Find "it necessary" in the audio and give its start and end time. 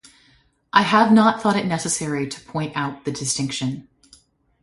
1.55-2.27